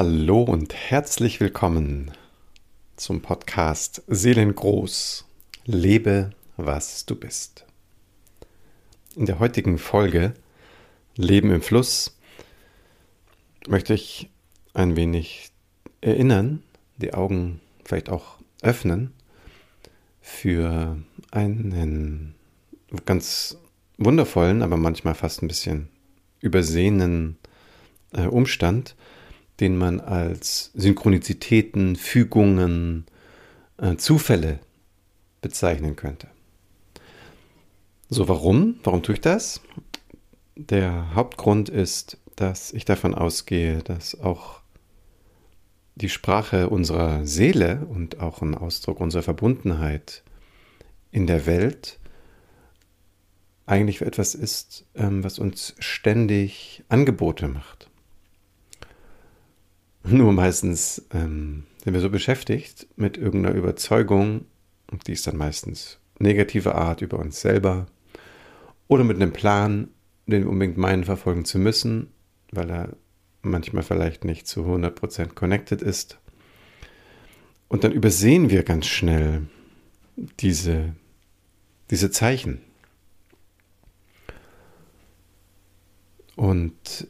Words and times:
Hallo 0.00 0.42
und 0.44 0.74
herzlich 0.74 1.40
willkommen 1.40 2.12
zum 2.94 3.20
Podcast 3.20 4.04
Seelengroß. 4.06 5.24
Lebe, 5.64 6.30
was 6.56 7.04
du 7.04 7.16
bist. 7.16 7.66
In 9.16 9.26
der 9.26 9.40
heutigen 9.40 9.76
Folge 9.76 10.34
Leben 11.16 11.50
im 11.50 11.62
Fluss 11.62 12.16
möchte 13.66 13.92
ich 13.92 14.30
ein 14.72 14.94
wenig 14.94 15.50
erinnern, 16.00 16.62
die 16.98 17.12
Augen 17.12 17.60
vielleicht 17.84 18.08
auch 18.08 18.38
öffnen 18.62 19.12
für 20.20 20.96
einen 21.32 22.36
ganz 23.04 23.58
wundervollen, 23.96 24.62
aber 24.62 24.76
manchmal 24.76 25.16
fast 25.16 25.42
ein 25.42 25.48
bisschen 25.48 25.88
übersehenen 26.40 27.36
äh, 28.12 28.26
Umstand, 28.26 28.94
den 29.60 29.76
man 29.76 30.00
als 30.00 30.70
Synchronizitäten, 30.74 31.96
Fügungen, 31.96 33.06
äh, 33.78 33.96
Zufälle 33.96 34.60
bezeichnen 35.40 35.96
könnte. 35.96 36.28
So, 38.08 38.28
warum? 38.28 38.76
Warum 38.84 39.02
tue 39.02 39.16
ich 39.16 39.20
das? 39.20 39.60
Der 40.56 41.14
Hauptgrund 41.14 41.68
ist, 41.68 42.18
dass 42.36 42.72
ich 42.72 42.84
davon 42.84 43.14
ausgehe, 43.14 43.82
dass 43.82 44.18
auch 44.18 44.60
die 45.96 46.08
Sprache 46.08 46.70
unserer 46.70 47.26
Seele 47.26 47.86
und 47.90 48.20
auch 48.20 48.40
ein 48.40 48.54
Ausdruck 48.54 49.00
unserer 49.00 49.22
Verbundenheit 49.22 50.22
in 51.10 51.26
der 51.26 51.46
Welt 51.46 51.98
eigentlich 53.66 54.00
etwas 54.00 54.34
ist, 54.34 54.86
ähm, 54.94 55.24
was 55.24 55.38
uns 55.38 55.74
ständig 55.78 56.84
Angebote 56.88 57.48
macht. 57.48 57.87
Nur 60.04 60.32
meistens 60.32 61.06
ähm, 61.12 61.64
sind 61.82 61.92
wir 61.92 62.00
so 62.00 62.10
beschäftigt 62.10 62.86
mit 62.96 63.16
irgendeiner 63.16 63.54
Überzeugung, 63.54 64.46
die 65.06 65.12
ist 65.12 65.26
dann 65.26 65.36
meistens 65.36 65.98
negative 66.18 66.74
Art 66.74 67.02
über 67.02 67.18
uns 67.18 67.40
selber 67.40 67.86
oder 68.86 69.04
mit 69.04 69.16
einem 69.16 69.32
Plan, 69.32 69.88
den 70.26 70.44
wir 70.44 70.50
unbedingt 70.50 70.78
meinen, 70.78 71.04
verfolgen 71.04 71.44
zu 71.44 71.58
müssen, 71.58 72.12
weil 72.52 72.70
er 72.70 72.96
manchmal 73.42 73.82
vielleicht 73.82 74.24
nicht 74.24 74.46
zu 74.46 74.64
100% 74.64 75.34
connected 75.34 75.82
ist. 75.82 76.18
Und 77.68 77.84
dann 77.84 77.92
übersehen 77.92 78.50
wir 78.50 78.62
ganz 78.62 78.86
schnell 78.86 79.46
diese, 80.40 80.94
diese 81.90 82.10
Zeichen. 82.10 82.60
Und 86.34 87.08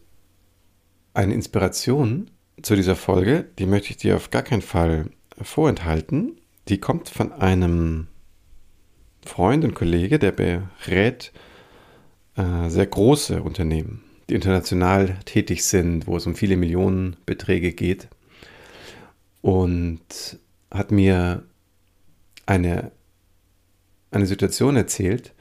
eine 1.15 1.35
Inspiration 1.35 2.31
zu 2.63 2.77
dieser 2.77 2.97
Folge, 2.97 3.47
die 3.59 3.67
möchte 3.67 3.91
ich 3.91 3.97
dir 3.97 4.17
auf 4.17 4.31
gar 4.31 4.43
keinen 4.43 4.63
Fall 4.63 5.11
vorenthalten. 5.41 6.41
Die 6.69 6.79
kommt 6.79 7.09
von 7.09 7.33
einem 7.33 8.09
Freund 9.25 9.65
und 9.65 9.75
Kollege, 9.75 10.19
der 10.19 10.33
berät 10.33 11.33
äh, 12.37 12.69
sehr 12.69 12.87
große 12.87 13.43
Unternehmen, 13.43 14.03
die 14.29 14.35
international 14.35 15.19
tätig 15.25 15.65
sind, 15.65 16.07
wo 16.07 16.17
es 16.17 16.27
um 16.27 16.35
viele 16.35 16.57
Millionen 16.57 17.17
Beträge 17.27 17.73
geht. 17.73 18.09
Und 19.41 20.39
hat 20.71 20.91
mir 20.91 21.45
eine, 22.47 22.93
eine 24.11 24.27
Situation 24.27 24.77
erzählt, 24.77 25.33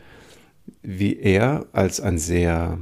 wie 0.81 1.17
er 1.17 1.65
als 1.71 1.99
ein 1.99 2.17
sehr 2.17 2.79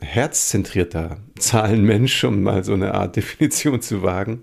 herzzentrierter 0.00 1.18
Zahlenmensch, 1.38 2.24
um 2.24 2.42
mal 2.42 2.64
so 2.64 2.74
eine 2.74 2.94
Art 2.94 3.16
Definition 3.16 3.80
zu 3.80 4.02
wagen, 4.02 4.42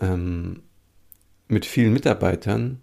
ähm, 0.00 0.62
mit 1.48 1.66
vielen 1.66 1.92
Mitarbeitern 1.92 2.80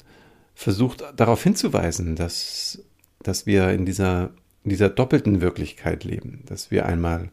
versucht 0.56 1.04
darauf 1.16 1.44
hinzuweisen, 1.44 2.16
dass, 2.16 2.84
dass 3.22 3.46
wir 3.46 3.70
in 3.72 3.86
dieser, 3.86 4.32
in 4.64 4.70
dieser 4.70 4.90
doppelten 4.90 5.42
Wirklichkeit 5.42 6.04
leben, 6.04 6.44
dass 6.46 6.72
wir 6.72 6.86
einmal, 6.86 7.32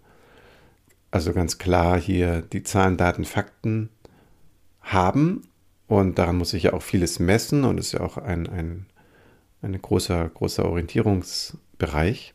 also 1.11 1.33
ganz 1.33 1.59
klar 1.59 1.99
hier 1.99 2.43
die 2.43 2.63
Zahlen, 2.63 2.97
Daten, 2.97 3.25
Fakten 3.25 3.91
haben 4.81 5.43
und 5.87 6.19
daran 6.19 6.37
muss 6.37 6.51
sich 6.51 6.65
ja 6.65 6.73
auch 6.73 6.83
vieles 6.83 7.19
messen 7.19 7.65
und 7.65 7.79
ist 7.79 7.93
ja 7.93 8.01
auch 8.01 8.17
ein, 8.17 8.49
ein, 8.49 8.87
ein 9.63 9.81
großer, 9.81 10.29
großer 10.29 10.65
Orientierungsbereich. 10.65 12.35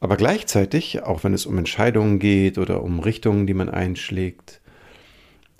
Aber 0.00 0.16
gleichzeitig, 0.16 1.02
auch 1.02 1.24
wenn 1.24 1.34
es 1.34 1.46
um 1.46 1.56
Entscheidungen 1.58 2.18
geht 2.18 2.58
oder 2.58 2.82
um 2.82 3.00
Richtungen, 3.00 3.46
die 3.46 3.54
man 3.54 3.68
einschlägt, 3.68 4.60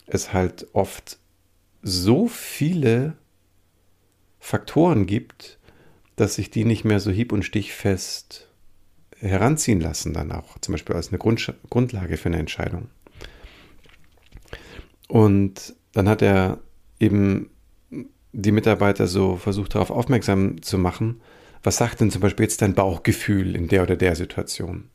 es 0.07 0.33
halt 0.33 0.67
oft 0.73 1.19
so 1.83 2.29
viele 2.29 3.17
Faktoren 4.39 5.07
gibt, 5.07 5.59
dass 6.17 6.35
sich 6.35 6.51
die 6.51 6.65
nicht 6.65 6.85
mehr 6.85 7.01
so 7.01 7.11
hieb- 7.11 7.33
und 7.33 7.45
stichfest 7.45 8.49
heranziehen 9.19 9.81
lassen, 9.81 10.13
dann 10.13 10.33
auch 10.33 10.59
zum 10.59 10.73
Beispiel 10.73 10.95
als 10.95 11.09
eine 11.09 11.19
Grund 11.19 11.53
Grundlage 11.71 12.17
für 12.17 12.29
eine 12.29 12.39
Entscheidung. 12.39 12.89
Und 15.09 15.75
dann 15.93 16.09
hat 16.09 16.23
er 16.23 16.59
eben 17.01 17.51
die 18.33 18.53
Mitarbeiter 18.53 19.07
so 19.07 19.37
versucht 19.37 19.75
darauf 19.75 19.91
aufmerksam 19.91 20.61
zu 20.63 20.79
machen, 20.79 21.21
was 21.63 21.77
sagt 21.77 22.01
denn 22.01 22.11
zum 22.11 22.21
Beispiel 22.21 22.45
jetzt 22.45 22.63
dein 22.63 22.75
Bauchgefühl 22.75 23.57
in 23.57 23.69
der 23.69 23.83
oder 23.83 23.97
der 23.97 24.17
Situation? 24.17 24.89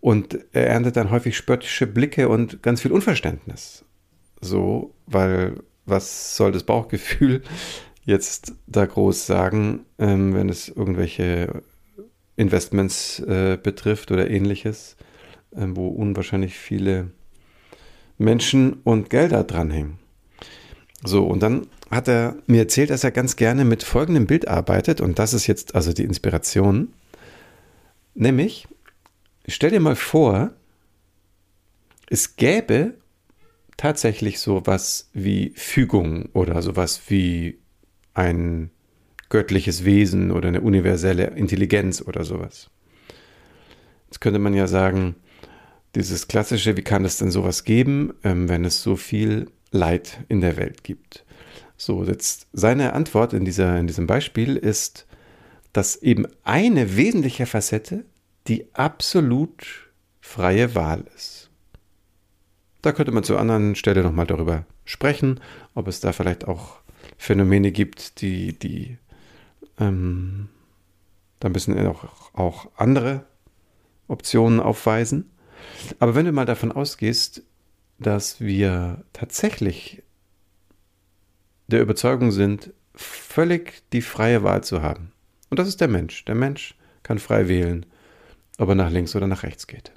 Und 0.00 0.38
er 0.52 0.66
erntet 0.66 0.96
dann 0.96 1.10
häufig 1.10 1.36
spöttische 1.36 1.86
Blicke 1.86 2.28
und 2.28 2.62
ganz 2.62 2.80
viel 2.80 2.92
Unverständnis. 2.92 3.84
So, 4.40 4.94
weil 5.06 5.54
was 5.86 6.36
soll 6.36 6.52
das 6.52 6.64
Bauchgefühl 6.64 7.42
jetzt 8.04 8.54
da 8.66 8.84
groß 8.84 9.26
sagen, 9.26 9.86
ähm, 9.98 10.34
wenn 10.34 10.48
es 10.48 10.68
irgendwelche 10.68 11.62
Investments 12.36 13.20
äh, 13.20 13.58
betrifft 13.62 14.10
oder 14.10 14.28
ähnliches, 14.28 14.96
äh, 15.52 15.66
wo 15.68 15.88
unwahrscheinlich 15.88 16.56
viele 16.56 17.10
Menschen 18.18 18.74
und 18.84 19.10
Gelder 19.10 19.44
dranhängen. 19.44 19.98
So, 21.04 21.26
und 21.26 21.42
dann 21.42 21.66
hat 21.92 22.08
er 22.08 22.36
mir 22.46 22.60
erzählt, 22.60 22.88
dass 22.88 23.04
er 23.04 23.10
ganz 23.10 23.36
gerne 23.36 23.66
mit 23.66 23.82
folgendem 23.82 24.26
Bild 24.26 24.48
arbeitet 24.48 25.02
und 25.02 25.18
das 25.18 25.34
ist 25.34 25.46
jetzt 25.46 25.74
also 25.74 25.92
die 25.92 26.04
Inspiration. 26.04 26.94
Nämlich, 28.14 28.66
stell 29.46 29.70
dir 29.70 29.80
mal 29.80 29.94
vor, 29.94 30.52
es 32.08 32.36
gäbe 32.36 32.94
tatsächlich 33.76 34.40
sowas 34.40 35.10
wie 35.12 35.52
Fügung 35.54 36.30
oder 36.32 36.62
sowas 36.62 37.02
wie 37.08 37.58
ein 38.14 38.70
göttliches 39.28 39.84
Wesen 39.84 40.30
oder 40.30 40.48
eine 40.48 40.62
universelle 40.62 41.26
Intelligenz 41.26 42.00
oder 42.00 42.24
sowas. 42.24 42.70
Jetzt 44.06 44.20
könnte 44.20 44.38
man 44.38 44.54
ja 44.54 44.66
sagen, 44.66 45.16
dieses 45.94 46.26
klassische, 46.26 46.76
wie 46.78 46.82
kann 46.82 47.04
es 47.04 47.18
denn 47.18 47.30
sowas 47.30 47.64
geben, 47.64 48.14
ähm, 48.24 48.48
wenn 48.48 48.64
es 48.64 48.82
so 48.82 48.96
viel 48.96 49.50
Leid 49.70 50.20
in 50.28 50.40
der 50.40 50.56
Welt 50.56 50.84
gibt? 50.84 51.24
So, 51.84 52.04
jetzt 52.04 52.46
seine 52.52 52.92
Antwort 52.92 53.32
in, 53.32 53.44
dieser, 53.44 53.76
in 53.76 53.88
diesem 53.88 54.06
Beispiel 54.06 54.54
ist, 54.56 55.04
dass 55.72 55.96
eben 55.96 56.28
eine 56.44 56.96
wesentliche 56.96 57.44
Facette 57.44 58.04
die 58.46 58.72
absolut 58.72 59.64
freie 60.20 60.76
Wahl 60.76 61.02
ist. 61.16 61.50
Da 62.82 62.92
könnte 62.92 63.10
man 63.10 63.24
zu 63.24 63.36
anderen 63.36 63.74
Stelle 63.74 64.04
nochmal 64.04 64.28
darüber 64.28 64.64
sprechen, 64.84 65.40
ob 65.74 65.88
es 65.88 65.98
da 65.98 66.12
vielleicht 66.12 66.46
auch 66.46 66.76
Phänomene 67.18 67.72
gibt, 67.72 68.20
die, 68.20 68.56
die 68.56 68.96
ähm, 69.80 70.50
da 71.40 71.48
bisschen 71.48 71.84
auch, 71.88 72.32
auch 72.32 72.70
andere 72.76 73.26
Optionen 74.06 74.60
aufweisen. 74.60 75.32
Aber 75.98 76.14
wenn 76.14 76.26
du 76.26 76.32
mal 76.32 76.46
davon 76.46 76.70
ausgehst, 76.70 77.42
dass 77.98 78.40
wir 78.40 79.02
tatsächlich 79.12 80.04
der 81.66 81.80
Überzeugung 81.80 82.32
sind, 82.32 82.72
völlig 82.94 83.82
die 83.92 84.02
freie 84.02 84.42
Wahl 84.42 84.62
zu 84.62 84.82
haben. 84.82 85.12
Und 85.50 85.58
das 85.58 85.68
ist 85.68 85.80
der 85.80 85.88
Mensch. 85.88 86.24
Der 86.24 86.34
Mensch 86.34 86.76
kann 87.02 87.18
frei 87.18 87.48
wählen, 87.48 87.86
ob 88.58 88.68
er 88.68 88.74
nach 88.74 88.90
links 88.90 89.16
oder 89.16 89.26
nach 89.26 89.42
rechts 89.42 89.66
geht. 89.66 89.92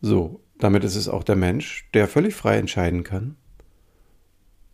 So, 0.00 0.40
damit 0.58 0.84
ist 0.84 0.96
es 0.96 1.08
auch 1.08 1.24
der 1.24 1.36
Mensch, 1.36 1.88
der 1.94 2.08
völlig 2.08 2.34
frei 2.34 2.58
entscheiden 2.58 3.04
kann, 3.04 3.36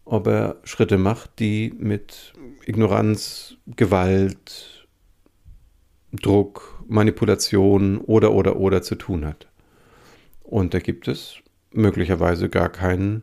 ob 0.04 0.26
er 0.26 0.56
Schritte 0.64 0.98
macht, 0.98 1.38
die 1.38 1.72
mit 1.78 2.32
Ignoranz, 2.66 3.56
Gewalt, 3.66 4.88
Druck, 6.12 6.84
Manipulation 6.88 7.98
oder 7.98 8.32
oder 8.32 8.56
oder 8.56 8.82
zu 8.82 8.96
tun 8.96 9.24
hat. 9.24 9.46
Und 10.42 10.74
da 10.74 10.80
gibt 10.80 11.06
es 11.06 11.36
möglicherweise 11.72 12.48
gar 12.48 12.68
kein 12.68 13.22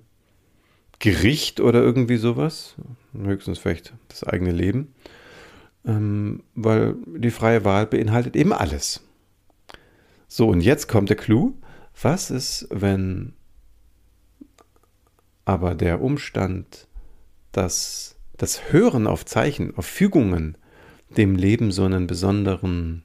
Gericht 1.00 1.60
oder 1.60 1.82
irgendwie 1.82 2.18
sowas, 2.18 2.76
höchstens 3.14 3.60
vielleicht 3.60 3.94
das 4.08 4.24
eigene 4.24 4.52
Leben, 4.52 4.94
ähm, 5.86 6.44
weil 6.56 6.96
die 7.06 7.32
freie 7.32 7.66
Wahl 7.66 7.86
beinhaltet 7.86 8.36
eben 8.36 8.54
alles. 8.54 9.04
So, 10.28 10.50
und 10.50 10.62
jetzt 10.62 10.88
kommt 10.88 11.10
der 11.10 11.18
Clou. 11.18 11.54
Was 12.02 12.30
ist, 12.32 12.68
wenn 12.70 13.34
aber 15.46 15.76
der 15.76 16.02
Umstand, 16.02 16.88
dass 17.54 18.18
das 18.36 18.72
Hören 18.72 19.08
auf 19.08 19.26
Zeichen, 19.26 19.76
auf 19.78 19.86
Fügungen 19.86 20.58
dem 21.10 21.36
Leben 21.36 21.72
so 21.72 21.86
einen 21.86 22.06
besonderen 22.06 23.04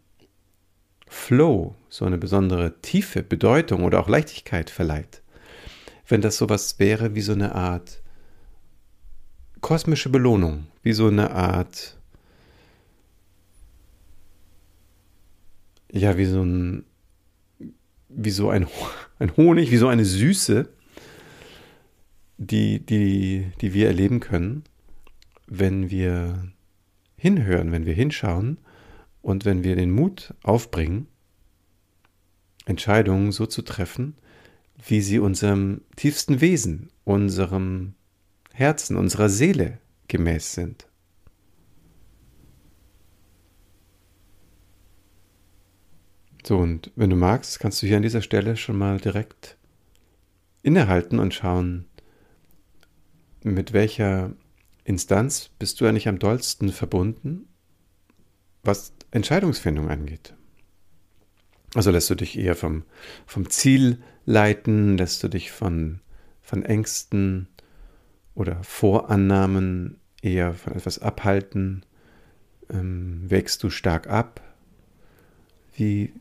Flow, 1.07 1.77
so 1.89 2.05
eine 2.05 2.19
besondere 2.19 2.81
Tiefe, 2.81 3.23
Bedeutung 3.23 3.85
oder 3.85 4.01
auch 4.01 4.09
Leichtigkeit 4.09 4.71
verleiht. 4.71 5.22
Wenn 6.07 6.21
das 6.21 6.37
sowas 6.37 6.79
wäre 6.79 7.15
wie 7.15 7.21
so 7.21 7.33
eine 7.33 7.55
Art 7.55 8.03
kosmische 9.63 10.11
Belohnung, 10.11 10.67
wie 10.83 10.93
so 10.93 11.07
eine 11.07 11.31
Art, 11.31 11.97
ja, 15.91 16.19
wie 16.19 16.27
so 16.27 16.43
ein, 16.43 16.85
wie 18.09 18.31
so 18.31 18.51
ein, 18.51 18.67
ein 19.19 19.35
Honig, 19.37 19.71
wie 19.71 19.79
so 19.79 19.89
eine 19.89 20.05
Süße, 20.05 20.69
die, 22.37 22.85
die, 22.85 23.53
die 23.61 23.73
wir 23.73 23.87
erleben 23.87 24.21
können, 24.21 24.65
wenn 25.47 25.91
wir 25.91 26.53
hinhören, 27.17 27.71
wenn 27.73 27.87
wir 27.87 27.95
hinschauen 27.95 28.59
und 29.23 29.45
wenn 29.45 29.63
wir 29.63 29.77
den 29.77 29.93
Mut 29.93 30.35
aufbringen, 30.43 31.07
Entscheidungen 32.65 33.33
so 33.33 33.47
zu 33.47 33.63
treffen, 33.63 34.17
wie 34.87 35.01
sie 35.01 35.19
unserem 35.19 35.83
tiefsten 35.97 36.41
Wesen, 36.41 36.91
unserem 37.05 37.95
Herzen, 38.53 38.97
unserer 38.97 39.29
Seele 39.29 39.79
gemäß 40.09 40.55
sind. 40.55 40.87
So, 46.45 46.59
und 46.59 46.91
wenn 46.97 47.11
du 47.11 47.17
magst, 47.17 47.61
kannst 47.61 47.83
du 47.83 47.87
hier 47.87 47.97
an 47.97 48.03
dieser 48.03 48.23
Stelle 48.23 48.57
schon 48.57 48.77
mal 48.77 48.99
direkt 48.99 49.57
innehalten 50.63 51.21
und 51.21 51.33
schauen, 51.33 51.87
mit 53.45 53.73
welcher 53.73 54.33
Instanz 54.85 55.51
bist 55.59 55.81
du 55.81 55.87
eigentlich 55.87 56.09
am 56.09 56.19
dollsten 56.19 56.71
verbunden, 56.71 57.49
was 58.65 58.93
Entscheidungsfindung 59.13 59.89
angeht. 59.89 60.35
Also 61.75 61.91
lässt 61.91 62.11
du 62.11 62.15
dich 62.15 62.39
eher 62.39 62.55
vom, 62.55 62.85
vom 63.27 63.49
Ziel 63.49 64.03
leiten, 64.27 64.99
lässt 64.99 65.23
du 65.23 65.29
dich 65.29 65.53
von, 65.53 66.01
von 66.43 66.65
Ängsten 66.65 67.49
oder 68.35 68.63
Vorannahmen 68.63 69.99
eher 70.21 70.55
von 70.55 70.75
etwas 70.75 70.99
abhalten, 70.99 71.85
ähm, 72.71 73.25
wächst 73.29 73.63
du 73.63 73.71
stark 73.71 74.07
ab. 74.07 74.41
Wie, 75.75 76.13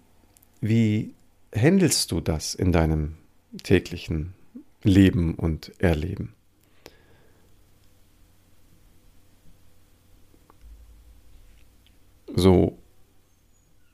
wie 0.62 1.13
handelst 1.54 2.12
du 2.12 2.21
das 2.21 2.56
in 2.56 2.71
deinem 2.71 3.18
täglichen 3.63 4.33
Leben 4.83 5.36
und 5.36 5.74
Erleben? 5.80 6.33
So, 12.33 12.77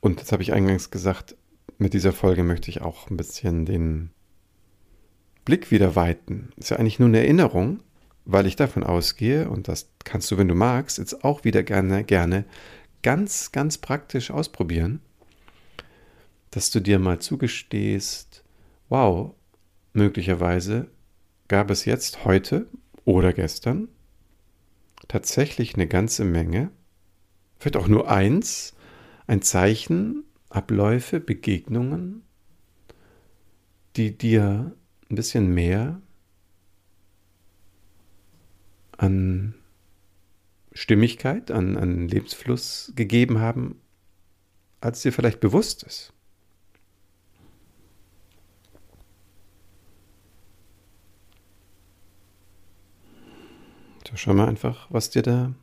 und 0.00 0.20
jetzt 0.20 0.30
habe 0.30 0.42
ich 0.42 0.52
eingangs 0.52 0.90
gesagt, 0.90 1.36
mit 1.78 1.94
dieser 1.94 2.12
Folge 2.12 2.42
möchte 2.42 2.70
ich 2.70 2.82
auch 2.82 3.08
ein 3.10 3.16
bisschen 3.16 3.64
den 3.64 4.10
Blick 5.44 5.70
wieder 5.70 5.96
weiten. 5.96 6.50
Ist 6.56 6.70
ja 6.70 6.76
eigentlich 6.76 6.98
nur 6.98 7.08
eine 7.08 7.20
Erinnerung, 7.20 7.80
weil 8.24 8.46
ich 8.46 8.56
davon 8.56 8.84
ausgehe, 8.84 9.48
und 9.48 9.68
das 9.68 9.88
kannst 10.04 10.30
du, 10.30 10.36
wenn 10.36 10.48
du 10.48 10.54
magst, 10.54 10.98
jetzt 10.98 11.24
auch 11.24 11.44
wieder 11.44 11.62
gerne, 11.62 12.04
gerne 12.04 12.44
ganz, 13.02 13.52
ganz 13.52 13.78
praktisch 13.78 14.30
ausprobieren, 14.30 15.00
dass 16.50 16.70
du 16.70 16.80
dir 16.80 16.98
mal 16.98 17.20
zugestehst, 17.20 18.44
wow, 18.88 19.34
möglicherweise 19.92 20.88
gab 21.46 21.70
es 21.70 21.84
jetzt 21.84 22.24
heute 22.24 22.66
oder 23.04 23.32
gestern 23.32 23.88
tatsächlich 25.06 25.74
eine 25.74 25.86
ganze 25.86 26.24
Menge 26.24 26.70
vielleicht 27.58 27.76
auch 27.76 27.88
nur 27.88 28.10
eins, 28.10 28.74
ein 29.26 29.42
Zeichen, 29.42 30.24
Abläufe, 30.50 31.20
Begegnungen, 31.20 32.22
die 33.96 34.16
dir 34.16 34.74
ein 35.10 35.14
bisschen 35.14 35.52
mehr 35.52 36.00
an 38.96 39.54
Stimmigkeit, 40.72 41.50
an, 41.50 41.76
an 41.76 42.08
Lebensfluss 42.08 42.92
gegeben 42.94 43.38
haben, 43.38 43.80
als 44.80 45.02
dir 45.02 45.12
vielleicht 45.12 45.40
bewusst 45.40 45.82
ist. 45.82 46.12
So, 54.08 54.16
schau 54.16 54.32
mal 54.34 54.48
einfach, 54.48 54.86
was 54.90 55.10
dir 55.10 55.22
da 55.22 55.54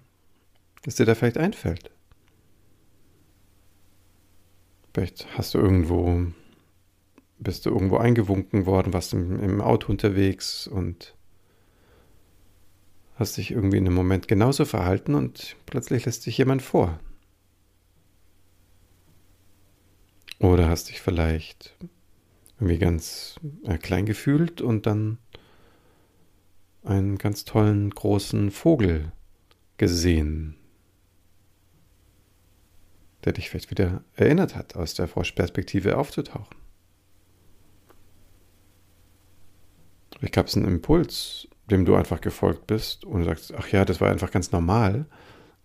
was 0.86 0.96
dir 0.96 1.06
da 1.06 1.16
vielleicht 1.16 1.38
einfällt. 1.38 1.90
Vielleicht 4.96 5.38
hast 5.38 5.54
du 5.54 5.58
irgendwo, 5.58 6.28
bist 7.38 7.66
du 7.66 7.70
irgendwo 7.70 7.98
eingewunken 7.98 8.66
worden, 8.66 8.94
warst 8.94 9.12
im, 9.12 9.44
im 9.44 9.60
Auto 9.60 9.92
unterwegs 9.92 10.68
und 10.68 11.18
hast 13.16 13.36
dich 13.36 13.52
irgendwie 13.52 13.76
in 13.76 13.88
einem 13.88 13.96
Moment 13.96 14.30
genauso 14.30 14.64
verhalten 14.64 15.14
und 15.14 15.58
plötzlich 15.66 16.06
lässt 16.06 16.24
sich 16.24 16.38
jemand 16.38 16.62
vor. 16.62 16.98
Oder 20.40 20.70
hast 20.70 20.88
dich 20.88 21.02
vielleicht 21.02 21.76
irgendwie 22.62 22.78
ganz 22.78 23.36
äh, 23.66 23.78
klein 23.78 24.06
gefühlt 24.06 24.62
und 24.62 24.86
dann 24.86 25.18
einen 26.86 27.18
ganz 27.18 27.44
tollen 27.44 27.90
großen 27.90 28.50
Vogel 28.50 29.12
gesehen, 29.76 30.56
der 33.26 33.34
dich 33.34 33.50
vielleicht 33.50 33.72
wieder 33.72 34.04
erinnert 34.16 34.56
hat, 34.56 34.76
aus 34.76 34.94
der 34.94 35.08
Froschperspektive 35.08 35.98
aufzutauchen. 35.98 36.56
Vielleicht 40.18 40.34
gab 40.34 40.48
es 40.48 40.56
einen 40.56 40.66
Impuls, 40.66 41.48
dem 41.70 41.86
du 41.86 41.96
einfach 41.96 42.22
gefolgt 42.22 42.68
bist 42.68 43.04
und 43.04 43.24
sagst, 43.26 43.54
ach 43.54 43.68
ja, 43.70 43.84
das 43.84 44.00
war 44.00 44.10
einfach 44.10 44.32
ganz 44.32 44.52
normal. 44.52 45.06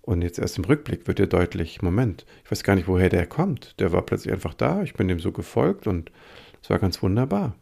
Und 0.02 0.22
jetzt 0.22 0.38
erst 0.38 0.58
im 0.58 0.64
Rückblick 0.64 1.06
wird 1.06 1.18
dir 1.18 1.26
deutlich, 1.26 1.82
Moment, 1.82 2.24
ich 2.44 2.50
weiß 2.50 2.64
gar 2.64 2.74
nicht, 2.74 2.88
woher 2.88 3.10
der 3.10 3.26
kommt. 3.26 3.78
Der 3.78 3.92
war 3.92 4.02
plötzlich 4.02 4.32
einfach 4.32 4.54
da, 4.54 4.82
ich 4.82 4.94
bin 4.94 5.08
dem 5.08 5.20
so 5.20 5.30
gefolgt 5.30 5.86
und 5.86 6.10
es 6.62 6.70
war 6.70 6.78
ganz 6.78 7.02
wunderbar. 7.02 7.54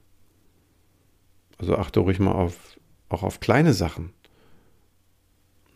Also 1.59 1.77
achte 1.77 2.01
ruhig 2.01 2.21
mal 2.21 2.33
auf, 2.33 2.79
auch 3.09 3.25
auf 3.25 3.41
kleine 3.41 3.75
Sachen. 3.75 4.13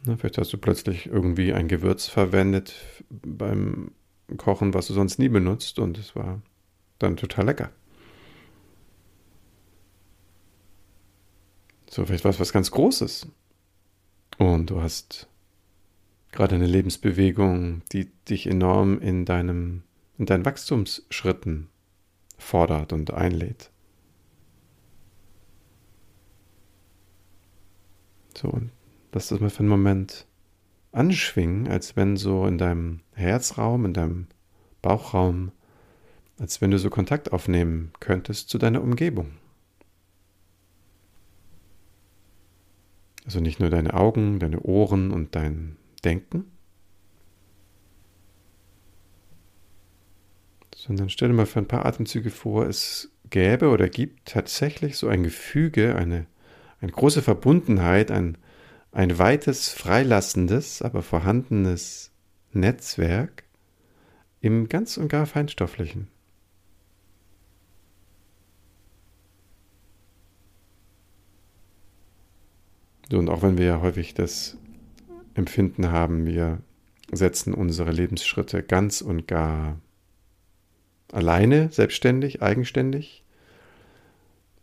Na, 0.05 0.17
vielleicht 0.17 0.39
hast 0.39 0.53
du 0.53 0.59
plötzlich 0.59 1.07
irgendwie 1.07 1.53
ein 1.53 1.69
Gewürz 1.69 2.07
verwendet 2.07 2.75
beim 3.11 3.91
kochen, 4.37 4.75
was 4.75 4.87
du 4.87 4.95
sonst 4.95 5.19
nie 5.19 5.29
benutzt 5.29 5.79
und 5.79 5.99
es 5.99 6.15
war 6.17 6.41
dann 6.99 7.17
total 7.17 7.47
lecker. 7.47 7.71
So, 11.91 12.07
vielleicht 12.07 12.25
war 12.25 12.31
es 12.31 12.41
was 12.41 12.53
ganz 12.53 12.71
Großes. 12.71 13.27
Und 14.39 14.71
du 14.71 14.81
hast 14.81 15.29
gerade 16.31 16.55
eine 16.55 16.67
Lebensbewegung, 16.67 17.83
die 17.93 18.11
dich 18.29 18.47
enorm 18.47 18.99
in 18.99 19.25
deinem, 19.25 19.83
in 20.17 20.25
deinen 20.25 20.47
Wachstumsschritten 20.47 21.69
fordert 22.39 22.93
und 22.93 23.13
einlädt. 23.13 23.71
So, 28.35 28.49
und 28.49 28.71
lass 29.13 29.29
das 29.29 29.41
mal 29.41 29.51
für 29.51 29.61
einen 29.61 29.69
Moment 29.69 30.27
anschwingen, 30.93 31.69
als 31.69 31.97
wenn 31.97 32.17
so 32.17 32.47
in 32.47 32.59
deinem 32.59 33.01
Herzraum, 33.15 33.85
in 33.85 33.95
deinem 33.95 34.27
Bauchraum, 34.83 35.53
als 36.39 36.61
wenn 36.61 36.71
du 36.71 36.79
so 36.79 36.91
Kontakt 36.91 37.33
aufnehmen 37.33 37.93
könntest 38.01 38.49
zu 38.49 38.59
deiner 38.59 38.83
Umgebung. 38.83 39.33
Also 43.25 43.41
nicht 43.41 43.61
nur 43.61 43.71
deine 43.71 43.95
Augen, 43.95 44.39
deine 44.39 44.61
Ohren 44.61 45.13
und 45.13 45.35
dein 45.35 45.77
Denken, 46.05 46.53
sondern 50.83 51.09
stell 51.09 51.29
dir 51.29 51.35
mal 51.35 51.47
für 51.47 51.61
ein 51.61 51.69
paar 51.69 51.87
Atemzüge 51.87 52.31
vor, 52.31 52.67
es 52.67 53.13
gäbe 53.31 53.69
oder 53.69 53.89
gibt 53.89 54.27
tatsächlich 54.27 54.97
so 54.97 55.07
ein 55.07 55.23
Gefüge, 55.23 55.95
eine, 55.95 56.27
eine 56.81 56.91
große 56.91 57.23
Verbundenheit, 57.23 58.11
ein, 58.11 58.37
ein 58.93 59.19
weites, 59.19 59.71
freilassendes, 59.71 60.83
aber 60.83 61.03
vorhandenes 61.03 62.13
Netzwerk 62.53 63.45
im 64.41 64.69
ganz 64.69 64.97
und 64.97 65.09
gar 65.09 65.27
feinstofflichen. 65.27 66.09
Und 73.11 73.29
auch 73.29 73.43
wenn 73.43 73.59
wir 73.59 73.67
ja 73.67 73.81
häufig 73.81 74.15
das 74.15 74.57
Empfinden 75.35 75.91
haben, 75.91 76.25
wir 76.25 76.63
setzen 77.11 77.53
unsere 77.53 77.91
Lebensschritte 77.91 78.63
ganz 78.63 79.03
und 79.03 79.27
gar 79.27 79.81
alleine, 81.11 81.71
selbstständig, 81.71 82.41
eigenständig, 82.41 83.23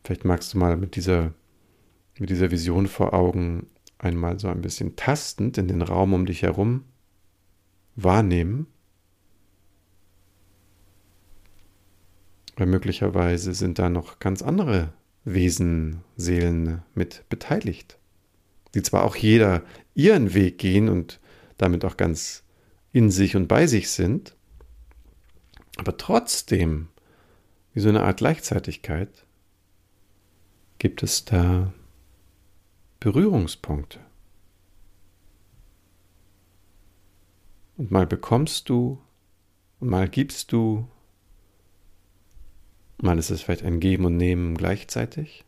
Vielleicht 0.10 0.26
magst 0.26 0.54
du 0.54 0.58
mal 0.58 0.76
mit 0.78 0.96
dieser, 0.96 1.34
mit 2.18 2.30
dieser 2.30 2.52
Vision 2.52 2.88
vor 2.88 3.14
Augen 3.14 3.68
einmal 4.00 4.40
so 4.40 4.48
ein 4.48 4.62
bisschen 4.62 4.96
tastend 4.96 5.58
in 5.58 5.68
den 5.68 5.82
Raum 5.82 6.14
um 6.14 6.26
dich 6.26 6.42
herum 6.42 6.86
wahrnehmen. 7.96 8.68
Weil 12.56 12.68
möglicherweise 12.68 13.54
sind 13.54 13.78
da 13.78 13.90
noch 13.90 14.20
ganz 14.20 14.42
andere 14.42 14.94
Wesen, 15.26 16.02
Seelen 16.16 16.82
mit 16.96 17.24
beteiligt, 17.30 18.00
die 18.74 18.82
zwar 18.82 19.04
auch 19.04 19.16
jeder 19.16 19.64
ihren 19.94 20.34
Weg 20.34 20.58
gehen 20.58 20.90
und 20.90 21.20
damit 21.58 21.86
auch 21.86 21.98
ganz 21.98 22.44
in 22.92 23.12
sich 23.12 23.36
und 23.36 23.48
bei 23.48 23.68
sich 23.68 23.90
sind, 23.90 24.36
aber 25.78 25.96
trotzdem, 25.98 26.88
wie 27.74 27.80
so 27.80 27.90
eine 27.90 28.04
Art 28.04 28.18
Gleichzeitigkeit, 28.18 29.26
gibt 30.78 31.04
es 31.04 31.26
da 31.26 31.74
Berührungspunkte. 33.00 34.00
Und 37.78 37.92
mal 37.92 38.06
bekommst 38.06 38.68
du 38.68 39.02
und 39.80 39.90
mal 39.90 40.10
gibst 40.10 40.52
du, 40.52 40.88
mal 43.02 43.18
ist 43.18 43.30
es 43.30 43.42
vielleicht 43.42 43.64
ein 43.64 43.80
Geben 43.80 44.06
und 44.06 44.18
Nehmen 44.18 44.58
gleichzeitig. 44.58 45.46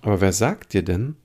Aber 0.00 0.20
wer 0.20 0.32
sagt 0.32 0.72
dir 0.72 0.82
denn, 0.82 1.16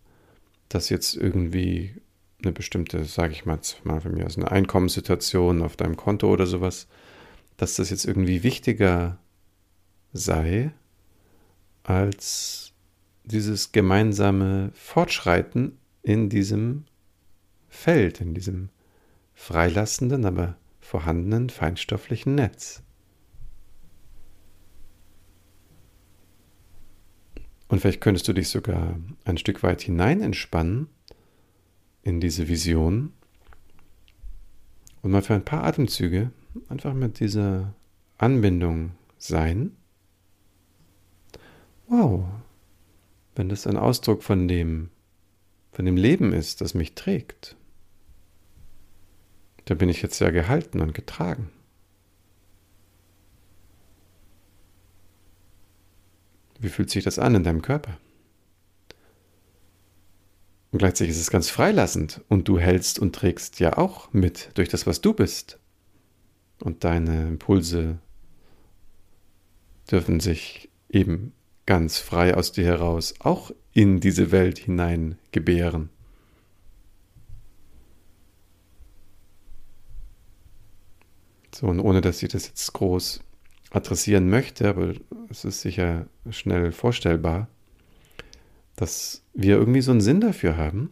dass 0.68 0.90
jetzt 0.90 1.16
irgendwie 1.16 1.96
eine 2.42 2.52
bestimmte, 2.52 3.04
sage 3.06 3.34
ich 3.34 3.46
mal, 3.46 3.60
mal 3.84 4.02
für 4.02 4.10
mich 4.10 4.26
aus 4.26 4.38
eine 4.38 4.52
Einkommenssituation 4.52 5.62
auf 5.62 5.76
deinem 5.76 5.98
Konto 5.98 6.30
oder 6.32 6.46
sowas, 6.46 6.88
dass 7.58 7.76
das 7.76 7.90
jetzt 7.90 8.06
irgendwie 8.06 8.44
wichtiger 8.44 9.20
sei 10.14 10.72
als 11.84 12.69
dieses 13.30 13.72
gemeinsame 13.72 14.72
Fortschreiten 14.74 15.78
in 16.02 16.30
diesem 16.30 16.86
Feld, 17.68 18.22
in 18.22 18.34
diesem 18.34 18.70
freilassenden, 19.34 20.26
aber 20.26 20.58
vorhandenen 20.80 21.50
feinstofflichen 21.50 22.36
Netz. 22.36 22.84
Und 27.68 27.80
vielleicht 27.80 28.02
könntest 28.02 28.28
du 28.28 28.34
dich 28.34 28.50
sogar 28.50 28.98
ein 29.26 29.38
Stück 29.38 29.62
weit 29.62 29.82
hinein 29.82 30.22
entspannen 30.22 30.88
in 32.02 32.20
diese 32.20 32.48
Vision 32.48 33.14
und 35.04 35.12
mal 35.12 35.22
für 35.22 35.36
ein 35.36 35.46
paar 35.46 35.64
Atemzüge 35.64 36.32
einfach 36.68 36.94
mit 36.94 37.20
dieser 37.20 37.76
Anbindung 38.18 38.94
sein. 39.20 39.78
Wow, 41.88 42.26
wenn 43.36 43.50
das 43.50 43.68
ein 43.68 43.78
Ausdruck 43.78 44.24
von 44.24 44.48
dem, 44.48 44.90
von 45.72 45.86
dem 45.86 45.98
Leben 45.98 46.34
ist, 46.34 46.62
das 46.62 46.74
mich 46.74 46.96
trägt, 46.96 47.56
dann 49.66 49.78
bin 49.78 49.90
ich 49.90 50.02
jetzt 50.02 50.20
ja 50.20 50.30
gehalten 50.32 50.82
und 50.82 50.94
getragen. 50.94 51.52
Wie 56.60 56.70
fühlt 56.70 56.90
sich 56.90 57.04
das 57.04 57.20
an 57.20 57.36
in 57.36 57.44
deinem 57.44 57.62
Körper? 57.62 57.98
Und 60.72 60.80
gleichzeitig 60.80 61.12
ist 61.12 61.22
es 61.22 61.32
ganz 61.32 61.50
freilassend 61.50 62.22
und 62.28 62.48
du 62.48 62.60
hältst 62.60 63.00
und 63.00 63.16
trägst 63.16 63.60
ja 63.60 63.78
auch 63.78 64.12
mit 64.14 64.52
durch 64.56 64.70
das, 64.70 64.86
was 64.86 65.02
du 65.02 65.14
bist. 65.14 65.60
Und 66.60 66.84
deine 66.84 67.28
Impulse 67.28 68.00
dürfen 69.90 70.20
sich 70.20 70.70
eben 70.90 71.34
ganz 71.70 72.00
frei 72.00 72.36
aus 72.36 72.52
dir 72.52 72.66
heraus 72.66 73.14
auch 73.20 73.52
in 73.74 74.00
diese 74.00 74.32
Welt 74.32 74.58
hinein 74.58 75.20
gebären. 75.32 75.92
So, 81.54 81.68
und 81.68 81.80
ohne 81.80 82.02
dass 82.02 82.24
ich 82.24 82.30
das 82.30 82.48
jetzt 82.48 82.74
groß 82.74 83.20
adressieren 83.70 84.32
möchte, 84.32 84.68
aber 84.68 84.94
es 85.30 85.46
ist 85.46 85.62
sicher 85.62 86.08
schnell 86.32 86.72
vorstellbar, 86.72 87.48
dass 88.76 89.22
wir 89.36 89.58
irgendwie 89.58 89.82
so 89.82 89.92
einen 89.92 90.02
Sinn 90.02 90.22
dafür 90.22 90.58
haben, 90.58 90.90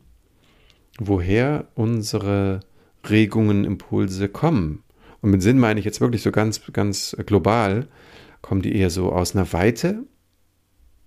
woher 1.00 1.70
unsere 1.74 2.60
Regungen, 3.04 3.66
Impulse 3.66 4.30
kommen. 4.30 4.84
Und 5.24 5.32
mit 5.32 5.42
Sinn 5.42 5.58
meine 5.58 5.80
ich 5.80 5.88
jetzt 5.88 6.02
wirklich 6.02 6.22
so 6.22 6.32
ganz, 6.32 6.62
ganz 6.72 7.18
global, 7.26 7.88
kommen 8.44 8.62
die 8.62 8.76
eher 8.76 8.92
so 8.92 9.12
aus 9.12 9.36
einer 9.36 9.52
Weite 9.54 10.04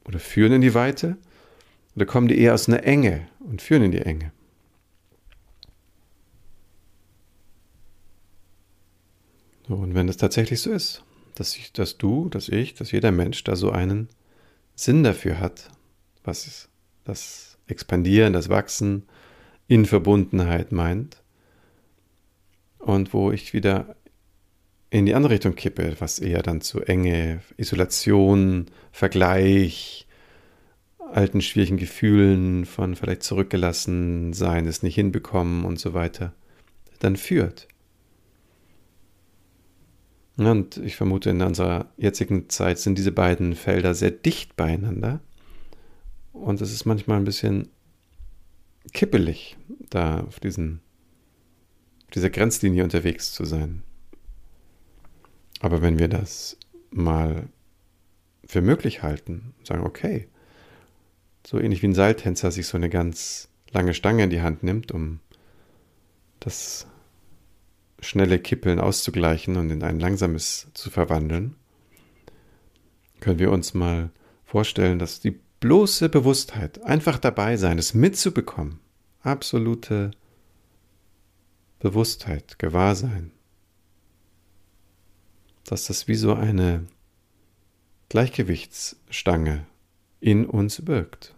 oder 0.04 0.18
führen 0.18 0.52
in 0.52 0.60
die 0.60 0.74
Weite 0.74 1.16
oder 1.96 2.06
kommen 2.06 2.28
die 2.28 2.38
eher 2.38 2.54
aus 2.54 2.68
einer 2.68 2.84
Enge 2.84 3.28
und 3.40 3.62
führen 3.62 3.82
in 3.82 3.92
die 3.92 4.02
Enge? 4.02 4.32
So, 9.68 9.74
und 9.74 9.94
wenn 9.94 10.08
es 10.08 10.16
tatsächlich 10.16 10.60
so 10.60 10.70
ist, 10.70 11.04
dass, 11.34 11.56
ich, 11.56 11.72
dass 11.72 11.96
du, 11.96 12.28
dass 12.28 12.48
ich, 12.48 12.74
dass 12.74 12.90
jeder 12.90 13.12
Mensch 13.12 13.44
da 13.44 13.54
so 13.54 13.70
einen 13.70 14.08
Sinn 14.74 15.04
dafür 15.04 15.38
hat, 15.38 15.68
was 16.24 16.46
ist, 16.46 16.68
das 17.04 17.56
Expandieren, 17.66 18.32
das 18.32 18.48
Wachsen 18.48 19.04
in 19.68 19.86
Verbundenheit 19.86 20.72
meint. 20.72 21.22
Und 22.78 23.12
wo 23.12 23.30
ich 23.30 23.52
wieder 23.52 23.94
in 24.90 25.06
die 25.06 25.14
andere 25.14 25.34
Richtung 25.34 25.54
kippe, 25.54 25.96
was 26.00 26.18
eher 26.18 26.42
dann 26.42 26.60
zu 26.60 26.80
Enge, 26.80 27.40
Isolation, 27.56 28.66
Vergleich, 28.90 30.06
alten 30.98 31.40
schwierigen 31.40 31.76
Gefühlen 31.76 32.66
von 32.66 32.96
vielleicht 32.96 33.22
zurückgelassen 33.22 34.32
sein, 34.32 34.66
es 34.66 34.82
nicht 34.82 34.96
hinbekommen 34.96 35.64
und 35.64 35.78
so 35.78 35.94
weiter, 35.94 36.34
dann 36.98 37.16
führt. 37.16 37.68
Und 40.36 40.78
ich 40.78 40.96
vermute, 40.96 41.30
in 41.30 41.42
unserer 41.42 41.92
jetzigen 41.96 42.48
Zeit 42.48 42.78
sind 42.78 42.96
diese 42.96 43.12
beiden 43.12 43.54
Felder 43.54 43.94
sehr 43.94 44.10
dicht 44.10 44.56
beieinander. 44.56 45.20
Und 46.32 46.60
es 46.60 46.72
ist 46.72 46.86
manchmal 46.86 47.18
ein 47.18 47.24
bisschen 47.24 47.68
kippelig, 48.92 49.58
da 49.90 50.20
auf 50.20 50.40
diesen, 50.40 50.80
dieser 52.14 52.30
Grenzlinie 52.30 52.84
unterwegs 52.84 53.32
zu 53.32 53.44
sein. 53.44 53.82
Aber 55.60 55.82
wenn 55.82 55.98
wir 55.98 56.08
das 56.08 56.56
mal 56.90 57.48
für 58.44 58.62
möglich 58.62 59.02
halten, 59.02 59.54
sagen, 59.62 59.84
okay, 59.84 60.26
so 61.46 61.58
ähnlich 61.58 61.82
wie 61.82 61.88
ein 61.88 61.94
Seiltänzer 61.94 62.50
sich 62.50 62.66
so 62.66 62.76
eine 62.76 62.90
ganz 62.90 63.48
lange 63.70 63.94
Stange 63.94 64.24
in 64.24 64.30
die 64.30 64.42
Hand 64.42 64.62
nimmt, 64.62 64.90
um 64.90 65.20
das 66.40 66.86
schnelle 68.00 68.38
Kippeln 68.38 68.80
auszugleichen 68.80 69.56
und 69.56 69.70
in 69.70 69.82
ein 69.82 70.00
langsames 70.00 70.68
zu 70.74 70.90
verwandeln, 70.90 71.54
können 73.20 73.38
wir 73.38 73.52
uns 73.52 73.74
mal 73.74 74.10
vorstellen, 74.44 74.98
dass 74.98 75.20
die 75.20 75.38
bloße 75.60 76.08
Bewusstheit, 76.08 76.82
einfach 76.82 77.18
dabei 77.18 77.58
sein, 77.58 77.78
es 77.78 77.92
mitzubekommen, 77.92 78.80
absolute 79.22 80.10
Bewusstheit, 81.78 82.58
Gewahrsein, 82.58 83.32
dass 85.70 85.86
das 85.86 86.08
wie 86.08 86.16
so 86.16 86.34
eine 86.34 86.84
Gleichgewichtsstange 88.08 89.68
in 90.18 90.44
uns 90.44 90.88
wirkt. 90.88 91.36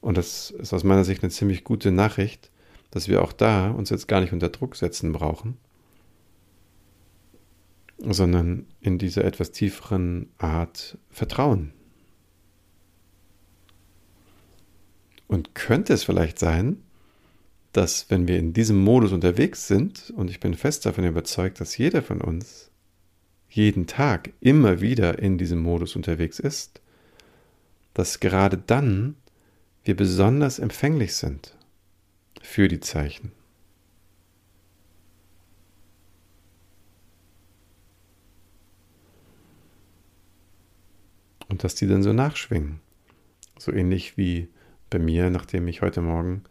Und 0.00 0.18
das 0.18 0.50
ist 0.50 0.72
aus 0.72 0.82
meiner 0.82 1.04
Sicht 1.04 1.22
eine 1.22 1.30
ziemlich 1.30 1.62
gute 1.62 1.92
Nachricht, 1.92 2.50
dass 2.90 3.06
wir 3.06 3.22
auch 3.22 3.32
da 3.32 3.70
uns 3.70 3.90
jetzt 3.90 4.08
gar 4.08 4.20
nicht 4.20 4.32
unter 4.32 4.48
Druck 4.48 4.74
setzen 4.74 5.12
brauchen, 5.12 5.56
sondern 7.98 8.66
in 8.80 8.98
dieser 8.98 9.24
etwas 9.24 9.52
tieferen 9.52 10.32
Art 10.36 10.98
Vertrauen. 11.10 11.72
Und 15.28 15.54
könnte 15.54 15.92
es 15.92 16.02
vielleicht 16.02 16.40
sein, 16.40 16.82
dass 17.74 18.08
wenn 18.08 18.28
wir 18.28 18.38
in 18.38 18.52
diesem 18.52 18.78
Modus 18.78 19.12
unterwegs 19.12 19.66
sind, 19.66 20.12
und 20.16 20.30
ich 20.30 20.38
bin 20.38 20.54
fest 20.54 20.86
davon 20.86 21.04
überzeugt, 21.04 21.60
dass 21.60 21.76
jeder 21.76 22.02
von 22.02 22.20
uns 22.20 22.70
jeden 23.48 23.88
Tag 23.88 24.32
immer 24.40 24.80
wieder 24.80 25.18
in 25.18 25.38
diesem 25.38 25.60
Modus 25.60 25.96
unterwegs 25.96 26.38
ist, 26.38 26.80
dass 27.92 28.20
gerade 28.20 28.58
dann 28.58 29.16
wir 29.82 29.96
besonders 29.96 30.60
empfänglich 30.60 31.16
sind 31.16 31.56
für 32.40 32.68
die 32.68 32.80
Zeichen. 32.80 33.32
Und 41.48 41.64
dass 41.64 41.74
die 41.74 41.88
dann 41.88 42.04
so 42.04 42.12
nachschwingen. 42.12 42.80
So 43.58 43.72
ähnlich 43.72 44.16
wie 44.16 44.48
bei 44.90 45.00
mir, 45.00 45.30
nachdem 45.30 45.66
ich 45.66 45.82
heute 45.82 46.00
Morgen 46.00 46.44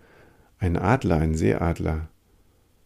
einen 0.63 0.77
Adler, 0.77 1.17
einen 1.17 1.36
Seeadler, 1.36 2.08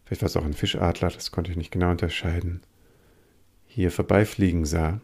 vielleicht 0.04 0.22
war 0.22 0.26
es 0.26 0.36
auch 0.36 0.44
ein 0.44 0.54
Fischadler, 0.54 1.10
das 1.10 1.30
konnte 1.30 1.50
ich 1.50 1.56
nicht 1.56 1.70
genau 1.70 1.90
unterscheiden, 1.90 2.62
hier 3.66 3.92
vorbeifliegen 3.92 4.64
sah. 4.64 5.00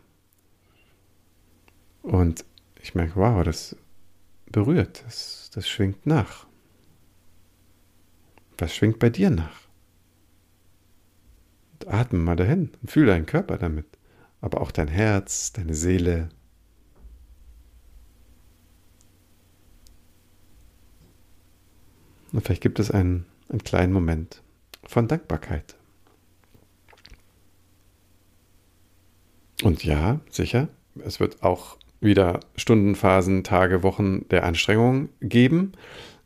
Und 2.02 2.44
ich 2.82 2.94
merke, 2.94 3.16
wow, 3.16 3.44
das 3.44 3.76
berührt, 4.46 5.04
das, 5.06 5.50
das 5.54 5.68
schwingt 5.68 6.04
nach. 6.04 6.46
Was 8.58 8.74
schwingt 8.74 8.98
bei 8.98 9.10
dir 9.10 9.30
nach? 9.30 9.60
Und 11.72 11.88
atme 11.88 12.18
mal 12.18 12.36
dahin 12.36 12.72
und 12.82 12.90
fühle 12.90 13.06
deinen 13.06 13.26
Körper 13.26 13.56
damit, 13.56 13.86
aber 14.40 14.60
auch 14.60 14.72
dein 14.72 14.88
Herz, 14.88 15.52
deine 15.52 15.74
Seele. 15.74 16.28
Und 22.34 22.44
vielleicht 22.44 22.62
gibt 22.62 22.80
es 22.80 22.90
einen, 22.90 23.26
einen 23.48 23.62
kleinen 23.62 23.92
Moment 23.92 24.42
von 24.88 25.06
Dankbarkeit. 25.06 25.76
Und 29.62 29.84
ja, 29.84 30.18
sicher, 30.30 30.66
es 31.04 31.20
wird 31.20 31.44
auch 31.44 31.78
wieder 32.00 32.40
Stundenphasen, 32.56 33.44
Tage, 33.44 33.84
Wochen 33.84 34.28
der 34.30 34.42
Anstrengung 34.42 35.10
geben. 35.20 35.72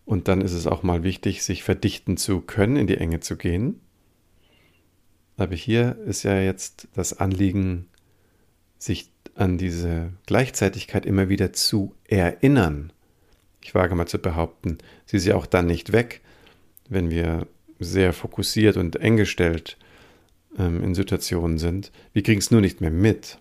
Und 0.06 0.28
dann 0.28 0.40
ist 0.40 0.54
es 0.54 0.66
auch 0.66 0.82
mal 0.82 1.02
wichtig, 1.02 1.42
sich 1.42 1.62
verdichten 1.62 2.16
zu 2.16 2.40
können, 2.40 2.76
in 2.76 2.86
die 2.86 2.96
Enge 2.96 3.20
zu 3.20 3.36
gehen. 3.36 3.78
Aber 5.36 5.54
hier 5.54 5.98
ist 6.06 6.22
ja 6.22 6.40
jetzt 6.40 6.88
das 6.94 7.20
Anliegen, 7.20 7.86
sich 8.78 9.12
an 9.34 9.58
diese 9.58 10.14
Gleichzeitigkeit 10.24 11.04
immer 11.04 11.28
wieder 11.28 11.52
zu 11.52 11.94
erinnern. 12.04 12.94
Ich 13.68 13.74
wage 13.74 13.94
mal 13.94 14.06
zu 14.06 14.18
behaupten, 14.18 14.78
sie 15.04 15.18
ist 15.18 15.26
ja 15.26 15.34
auch 15.34 15.44
dann 15.44 15.66
nicht 15.66 15.92
weg, 15.92 16.22
wenn 16.88 17.10
wir 17.10 17.46
sehr 17.78 18.14
fokussiert 18.14 18.78
und 18.78 18.96
eng 18.96 19.18
gestellt 19.18 19.76
ähm, 20.56 20.82
in 20.82 20.94
Situationen 20.94 21.58
sind. 21.58 21.92
Wir 22.14 22.22
kriegen 22.22 22.38
es 22.38 22.50
nur 22.50 22.62
nicht 22.62 22.80
mehr 22.80 22.90
mit, 22.90 23.36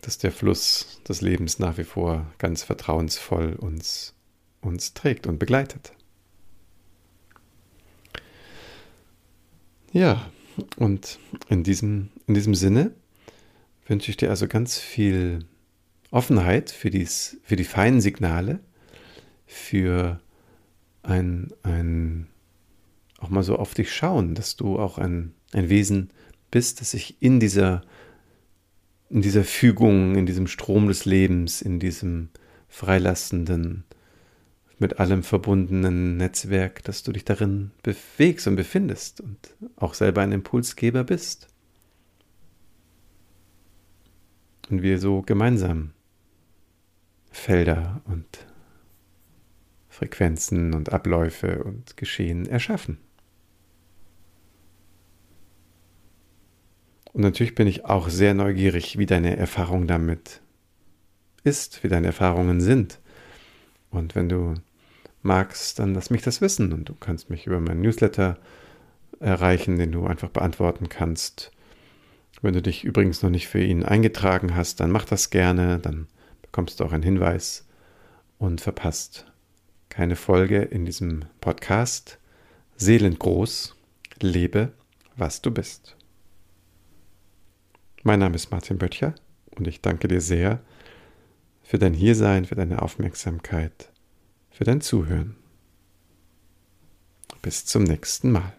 dass 0.00 0.18
der 0.18 0.32
Fluss 0.32 1.00
des 1.08 1.20
Lebens 1.20 1.60
nach 1.60 1.78
wie 1.78 1.84
vor 1.84 2.26
ganz 2.38 2.64
vertrauensvoll 2.64 3.52
uns, 3.52 4.12
uns 4.60 4.92
trägt 4.92 5.28
und 5.28 5.38
begleitet. 5.38 5.92
Ja, 9.92 10.28
und 10.78 11.20
in 11.48 11.62
diesem, 11.62 12.08
in 12.26 12.34
diesem 12.34 12.56
Sinne 12.56 12.90
wünsche 13.86 14.10
ich 14.10 14.16
dir 14.16 14.30
also 14.30 14.48
ganz 14.48 14.80
viel 14.80 15.44
Offenheit 16.12 16.70
für, 16.70 16.90
dies, 16.90 17.40
für 17.42 17.56
die 17.56 17.64
feinen 17.64 18.00
Signale, 18.00 18.60
für 19.46 20.20
ein, 21.02 21.52
ein 21.62 22.28
auch 23.18 23.30
mal 23.30 23.42
so 23.42 23.56
auf 23.56 23.74
dich 23.74 23.92
schauen, 23.92 24.34
dass 24.34 24.56
du 24.56 24.78
auch 24.78 24.98
ein, 24.98 25.32
ein 25.52 25.68
Wesen 25.68 26.10
bist, 26.50 26.80
das 26.80 26.90
sich 26.90 27.20
in 27.20 27.40
dieser, 27.40 27.82
in 29.08 29.22
dieser 29.22 29.42
Fügung, 29.42 30.16
in 30.16 30.26
diesem 30.26 30.46
Strom 30.46 30.86
des 30.86 31.06
Lebens, 31.06 31.62
in 31.62 31.80
diesem 31.80 32.28
freilassenden, 32.68 33.84
mit 34.78 34.98
allem 35.00 35.22
verbundenen 35.22 36.18
Netzwerk, 36.18 36.84
dass 36.84 37.02
du 37.02 37.12
dich 37.12 37.24
darin 37.24 37.70
bewegst 37.82 38.46
und 38.48 38.56
befindest 38.56 39.22
und 39.22 39.38
auch 39.76 39.94
selber 39.94 40.20
ein 40.20 40.32
Impulsgeber 40.32 41.04
bist. 41.04 41.48
Und 44.68 44.82
wir 44.82 44.98
so 44.98 45.22
gemeinsam 45.22 45.92
Felder 47.32 48.00
und 48.04 48.46
Frequenzen 49.88 50.74
und 50.74 50.92
Abläufe 50.92 51.64
und 51.64 51.96
Geschehen 51.96 52.46
erschaffen. 52.46 52.98
Und 57.12 57.22
natürlich 57.22 57.54
bin 57.54 57.66
ich 57.66 57.84
auch 57.84 58.08
sehr 58.08 58.32
neugierig, 58.34 58.96
wie 58.96 59.06
deine 59.06 59.36
Erfahrung 59.36 59.86
damit 59.86 60.40
ist, 61.44 61.82
wie 61.82 61.88
deine 61.88 62.06
Erfahrungen 62.06 62.60
sind. 62.60 63.00
Und 63.90 64.14
wenn 64.14 64.28
du 64.28 64.54
magst, 65.20 65.78
dann 65.78 65.94
lass 65.94 66.10
mich 66.10 66.22
das 66.22 66.40
wissen. 66.40 66.72
Und 66.72 66.88
du 66.88 66.94
kannst 66.94 67.28
mich 67.28 67.46
über 67.46 67.60
meinen 67.60 67.82
Newsletter 67.82 68.38
erreichen, 69.20 69.78
den 69.78 69.92
du 69.92 70.06
einfach 70.06 70.30
beantworten 70.30 70.88
kannst. 70.88 71.52
Wenn 72.40 72.54
du 72.54 72.62
dich 72.62 72.82
übrigens 72.82 73.22
noch 73.22 73.30
nicht 73.30 73.46
für 73.46 73.62
ihn 73.62 73.84
eingetragen 73.84 74.56
hast, 74.56 74.80
dann 74.80 74.90
mach 74.90 75.04
das 75.04 75.30
gerne. 75.30 75.78
Dann 75.78 76.08
bekommst 76.52 76.78
du 76.78 76.84
auch 76.84 76.92
einen 76.92 77.02
Hinweis 77.02 77.66
und 78.38 78.60
verpasst 78.60 79.26
keine 79.88 80.16
Folge 80.16 80.60
in 80.60 80.84
diesem 80.84 81.24
Podcast. 81.40 82.18
Seelengroß, 82.76 83.74
lebe, 84.20 84.72
was 85.16 85.40
du 85.40 85.50
bist. 85.50 85.96
Mein 88.02 88.18
Name 88.18 88.34
ist 88.34 88.50
Martin 88.50 88.76
Böttcher 88.76 89.14
und 89.56 89.66
ich 89.66 89.80
danke 89.80 90.08
dir 90.08 90.20
sehr 90.20 90.60
für 91.62 91.78
dein 91.78 91.94
Hiersein, 91.94 92.44
für 92.44 92.54
deine 92.54 92.82
Aufmerksamkeit, 92.82 93.90
für 94.50 94.64
dein 94.64 94.82
Zuhören. 94.82 95.36
Bis 97.40 97.64
zum 97.64 97.84
nächsten 97.84 98.30
Mal. 98.30 98.52